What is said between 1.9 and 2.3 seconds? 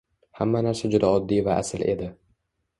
edi.